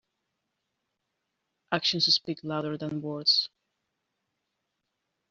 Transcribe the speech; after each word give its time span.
Actions 1.71 2.11
speak 2.11 2.39
louder 2.41 2.75
than 2.75 3.03
words. 3.03 3.49